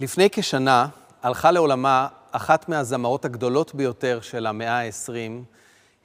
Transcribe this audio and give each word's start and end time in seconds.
לפני 0.00 0.28
כשנה 0.32 0.86
הלכה 1.22 1.50
לעולמה 1.50 2.08
אחת 2.32 2.68
מהזמרות 2.68 3.24
הגדולות 3.24 3.74
ביותר 3.74 4.20
של 4.20 4.46
המאה 4.46 4.80
ה-20, 4.80 5.12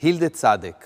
הילדה 0.01 0.29
צדק. 0.29 0.85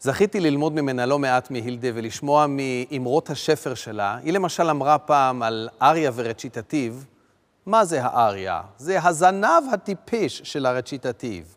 זכיתי 0.00 0.40
ללמוד 0.40 0.72
ממנה 0.72 1.06
לא 1.06 1.18
מעט 1.18 1.50
מהילדה 1.50 1.88
ולשמוע 1.94 2.46
מאמרות 2.48 3.30
השפר 3.30 3.74
שלה. 3.74 4.18
היא 4.22 4.32
למשל 4.32 4.70
אמרה 4.70 4.98
פעם 4.98 5.42
על 5.42 5.68
אריה 5.82 6.10
ורציטטיב, 6.14 7.06
מה 7.66 7.84
זה 7.84 8.04
האריה? 8.04 8.62
זה 8.76 9.02
הזנב 9.02 9.62
הטיפש 9.72 10.40
של 10.44 10.66
הרציטטיב. 10.66 11.54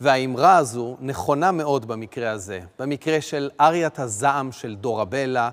והאמרה 0.00 0.56
הזו 0.56 0.96
נכונה 1.00 1.52
מאוד 1.52 1.88
במקרה 1.88 2.30
הזה, 2.30 2.60
במקרה 2.78 3.20
של 3.20 3.50
אריית 3.60 3.98
הזעם 3.98 4.52
של 4.52 4.76
דורבלה, 4.76 5.50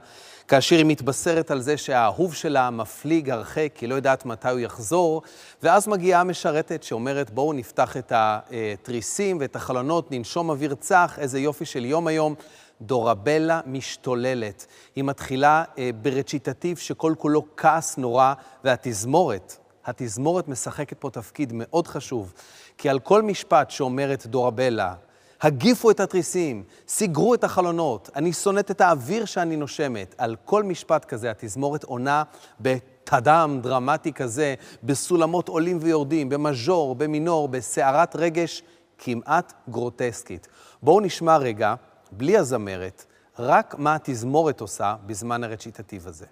כאשר 0.47 0.75
היא 0.75 0.85
מתבשרת 0.85 1.51
על 1.51 1.61
זה 1.61 1.77
שהאהוב 1.77 2.33
שלה 2.33 2.69
מפליג 2.69 3.29
הרחק, 3.29 3.69
כי 3.75 3.88
לא 3.88 3.95
יודעת 3.95 4.25
מתי 4.25 4.49
הוא 4.49 4.59
יחזור, 4.59 5.21
ואז 5.63 5.88
מגיעה 5.88 6.21
המשרתת 6.21 6.83
שאומרת, 6.83 7.29
בואו 7.29 7.53
נפתח 7.53 7.97
את 7.97 8.11
התריסים 8.15 9.38
ואת 9.39 9.55
החלונות, 9.55 10.11
ננשום 10.11 10.49
אוויר 10.49 10.75
צח, 10.75 11.17
איזה 11.21 11.39
יופי 11.39 11.66
של 11.66 11.85
יום 11.85 12.07
היום. 12.07 12.35
דורבלה 12.81 13.61
משתוללת. 13.66 14.66
היא 14.95 15.03
מתחילה 15.03 15.63
אה, 15.77 15.89
ברציטטיב 16.02 16.77
שכל 16.77 17.13
כולו 17.17 17.45
כעס 17.57 17.97
נורא, 17.97 18.33
והתזמורת, 18.63 19.57
התזמורת 19.87 20.47
משחקת 20.47 20.97
פה 20.99 21.09
תפקיד 21.09 21.51
מאוד 21.55 21.87
חשוב, 21.87 22.33
כי 22.77 22.89
על 22.89 22.99
כל 22.99 23.21
משפט 23.21 23.71
שאומרת 23.71 24.25
דורבלה, 24.25 24.93
הגיפו 25.41 25.91
את 25.91 25.99
התריסים, 25.99 26.63
סגרו 26.87 27.33
את 27.33 27.43
החלונות, 27.43 28.09
אני 28.15 28.33
שונאת 28.33 28.71
את 28.71 28.81
האוויר 28.81 29.25
שאני 29.25 29.55
נושמת. 29.55 30.15
על 30.17 30.35
כל 30.45 30.63
משפט 30.63 31.05
כזה 31.05 31.31
התזמורת 31.31 31.83
עונה 31.83 32.23
בתדם 32.59 33.59
דרמטי 33.63 34.13
כזה, 34.13 34.55
בסולמות 34.83 35.49
עולים 35.49 35.77
ויורדים, 35.81 36.29
במז'ור, 36.29 36.95
במינור, 36.95 37.47
בסערת 37.47 38.16
רגש 38.16 38.63
כמעט 38.97 39.53
גרוטסקית. 39.69 40.47
בואו 40.81 40.99
נשמע 40.99 41.38
רגע, 41.38 41.75
בלי 42.11 42.38
הזמרת, 42.38 43.05
רק 43.39 43.75
מה 43.77 43.95
התזמורת 43.95 44.61
עושה 44.61 44.95
בזמן 45.05 45.44
הרציטטיב 45.44 46.07
הזה. 46.07 46.25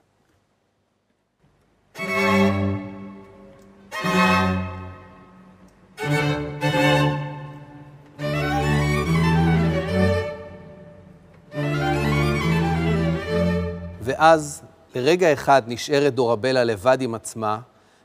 ואז 14.15 14.61
לרגע 14.95 15.33
אחד 15.33 15.61
נשארת 15.67 16.13
דורבלה 16.13 16.63
לבד 16.63 17.01
עם 17.01 17.15
עצמה, 17.15 17.59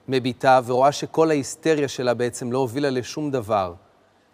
מביטה 0.09 0.61
ורואה 0.67 0.93
שכל 0.93 1.31
ההיסטריה 1.31 1.89
שלה 1.89 2.15
בעצם 2.15 2.53
לא 2.53 2.59
הובילה 2.59 2.91
לשום 2.91 3.31
דבר. 3.31 3.75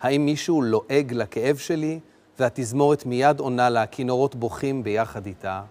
האם 0.01 0.27
מישהו 0.27 0.63
לועג 0.63 1.13
לכאב 1.13 1.57
שלי? 1.57 2.01
והתזמורת 2.39 3.07
מיד 3.07 3.41
עונה 3.41 3.71
לה, 3.71 3.87
כינורות 3.87 4.35
בוכים 4.35 4.83
ביחד 4.83 5.27
איתה. 5.27 5.63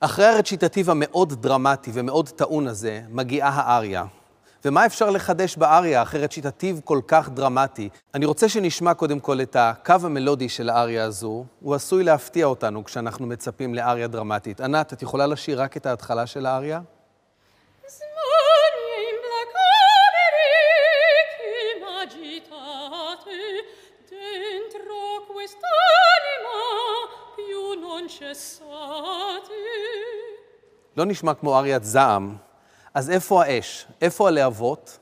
אחרי 0.00 0.26
הרציטטיב 0.26 0.90
המאוד 0.90 1.42
דרמטי 1.42 1.90
ומאוד 1.94 2.28
טעון 2.28 2.66
הזה, 2.66 3.02
מגיעה 3.08 3.48
האריה. 3.48 4.04
ומה 4.64 4.86
אפשר 4.86 5.10
לחדש 5.10 5.56
באריה 5.56 6.02
אחרת 6.02 6.32
שיטתיו 6.32 6.76
כל 6.84 7.00
כך 7.08 7.28
דרמטי? 7.28 7.88
אני 8.14 8.26
רוצה 8.26 8.48
שנשמע 8.48 8.94
קודם 8.94 9.20
כל 9.20 9.40
את 9.40 9.56
הקו 9.58 9.94
המלודי 10.02 10.48
של 10.48 10.70
האריה 10.70 11.04
הזו. 11.04 11.44
הוא 11.60 11.74
עשוי 11.74 12.04
להפתיע 12.04 12.46
אותנו 12.46 12.84
כשאנחנו 12.84 13.26
מצפים 13.26 13.74
לאריה 13.74 14.06
דרמטית. 14.06 14.60
ענת, 14.60 14.92
את 14.92 15.02
יכולה 15.02 15.26
לשיר 15.26 15.62
רק 15.62 15.76
את 15.76 15.86
ההתחלה 15.86 16.26
של 16.26 16.46
האריה? 16.46 16.80
לא 30.96 31.04
נשמע 31.04 31.34
כמו 31.34 31.58
אריית 31.58 31.84
זעם, 31.84 32.36
אז 32.96 33.10
איפה 33.10 33.42
האש? 33.44 33.86
איפה 34.00 34.28
הלהבות? 34.28 34.98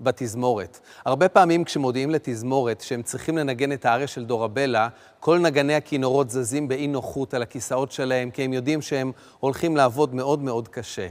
בתזמורת. 0.00 0.80
הרבה 1.04 1.28
פעמים 1.28 1.64
כשמודיעים 1.64 2.10
לתזמורת 2.10 2.80
שהם 2.80 3.02
צריכים 3.02 3.38
לנגן 3.38 3.72
את 3.72 3.84
האריה 3.84 4.06
של 4.06 4.24
דורבלה, 4.24 4.88
כל 5.20 5.38
נגני 5.38 5.74
הכינורות 5.74 6.30
זזים 6.30 6.68
באי 6.68 6.86
נוחות 6.86 7.34
על 7.34 7.42
הכיסאות 7.42 7.92
שלהם, 7.92 8.30
כי 8.30 8.42
הם 8.42 8.52
יודעים 8.52 8.82
שהם 8.82 9.12
הולכים 9.40 9.76
לעבוד 9.76 10.14
מאוד 10.14 10.42
מאוד 10.42 10.68
קשה. 10.68 11.08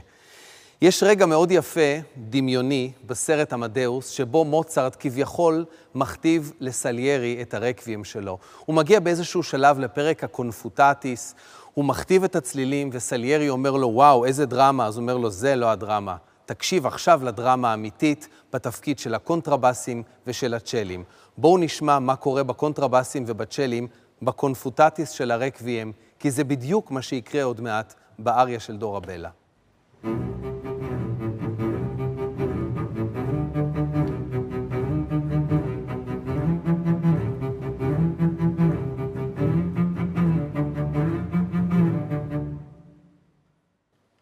יש 0.82 1.02
רגע 1.02 1.26
מאוד 1.26 1.50
יפה, 1.50 1.98
דמיוני, 2.16 2.92
בסרט 3.06 3.52
עמדאוס, 3.52 4.08
שבו 4.08 4.44
מוצרט 4.44 4.96
כביכול 5.00 5.64
מכתיב 5.94 6.52
לסליירי 6.60 7.38
את 7.42 7.54
הרקבים 7.54 8.04
שלו. 8.04 8.38
הוא 8.66 8.76
מגיע 8.76 9.00
באיזשהו 9.00 9.42
שלב 9.42 9.78
לפרק 9.78 10.24
הקונפוטטיס, 10.24 11.34
הוא 11.74 11.84
מכתיב 11.84 12.24
את 12.24 12.36
הצלילים, 12.36 12.90
וסליירי 12.92 13.48
אומר 13.48 13.70
לו, 13.70 13.88
וואו, 13.88 14.24
איזה 14.24 14.46
דרמה. 14.46 14.86
אז 14.86 14.96
הוא 14.96 15.02
אומר 15.02 15.16
לו, 15.16 15.30
זה 15.30 15.56
לא 15.56 15.70
הדרמה. 15.70 16.16
תקשיב 16.46 16.86
עכשיו 16.86 17.20
לדרמה 17.24 17.70
האמיתית 17.70 18.28
בתפקיד 18.52 18.98
של 18.98 19.14
הקונטרבסים 19.14 20.02
ושל 20.26 20.54
הצ'לים. 20.54 21.04
בואו 21.38 21.58
נשמע 21.58 21.98
מה 21.98 22.16
קורה 22.16 22.42
בקונטרבסים 22.42 23.24
ובצ'לים 23.26 23.88
בקונפוטטיס 24.22 25.10
של 25.10 25.30
הרקבים, 25.30 25.92
כי 26.18 26.30
זה 26.30 26.44
בדיוק 26.44 26.90
מה 26.90 27.02
שיקרה 27.02 27.42
עוד 27.42 27.60
מעט 27.60 27.94
באריה 28.18 28.60
של 28.60 28.76
דורה 28.76 29.00
בלה. 29.00 29.30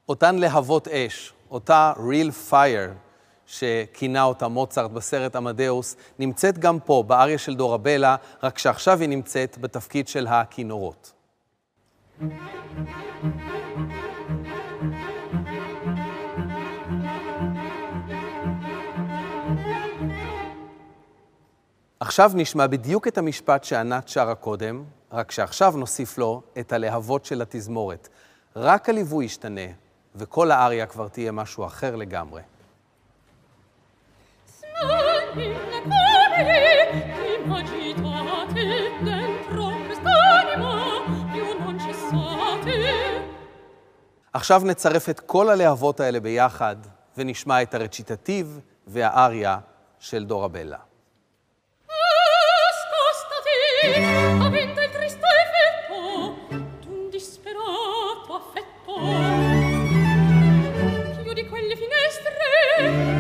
אותן 0.09 0.37
להבות 0.37 0.89
אש, 0.89 1.33
אותה 1.51 1.93
real 1.97 2.51
fire 2.51 2.91
שכינה 3.47 4.23
אותה 4.23 4.49
מוצרט 4.49 4.91
בסרט 4.91 5.37
עמדאוס, 5.37 5.97
נמצאת 6.19 6.59
גם 6.59 6.81
פה, 6.81 7.05
באריה 7.07 7.39
של 7.39 7.55
דורבלה, 7.55 8.17
רק 8.43 8.59
שעכשיו 8.59 9.01
היא 9.01 9.09
נמצאת 9.09 9.59
בתפקיד 9.59 10.09
של 10.09 10.27
הכינורות. 10.27 11.13
עכשיו 22.01 22.31
נשמע 22.35 22.67
בדיוק 22.67 23.09
את 23.09 23.19
המשפט 23.19 23.65
שענת 23.65 24.09
שרה 24.09 24.35
קודם, 24.35 24.85
רק 25.13 25.31
שעכשיו 25.31 25.75
נוסיף 25.77 26.19
לו 26.19 26.43
את 26.59 26.73
הלהבות 26.73 27.25
של 27.25 27.43
התזמורת. 27.43 28.09
רק 28.57 28.89
הליווי 28.89 29.25
ישתנה, 29.25 29.71
וכל 30.19 30.51
האריה 30.51 30.87
כבר 30.87 31.09
תהיה 31.09 31.33
משהו 31.33 31.67
אחר 31.67 31.97
לגמרי. 31.97 32.43
עכשיו 44.33 44.62
נצרף 44.65 45.09
את 45.09 45.21
כל 45.21 45.51
הלהבות 45.51 46.01
האלה 46.01 46.21
ביחד, 46.21 46.77
ונשמע 47.17 47.62
את 47.62 47.75
הרציטטיב 47.75 48.60
והאריה 48.87 49.59
של 49.98 50.25
דורה 50.25 50.48
בלה. 50.48 50.78
avventa 54.47 54.83
il 54.84 54.91
triste 54.91 55.28
Yeah. 62.78 63.09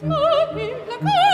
Smoking 0.00 0.74
the 0.88 0.96
cool. 1.00 1.27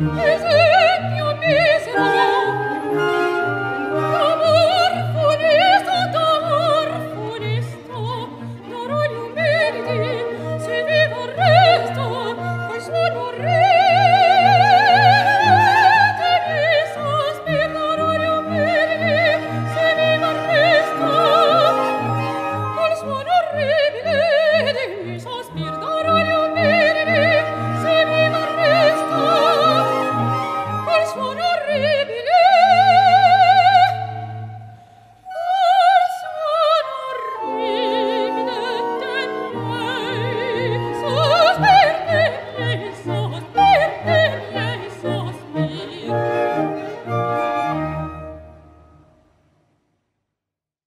Is 0.00 0.59